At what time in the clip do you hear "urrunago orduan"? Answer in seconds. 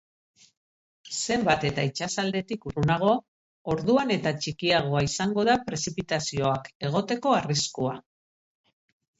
2.71-4.15